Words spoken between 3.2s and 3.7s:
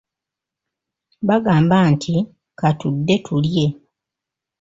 tulye.